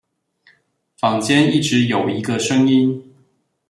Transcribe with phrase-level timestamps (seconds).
[0.97, 3.13] 坊間一直有一個聲音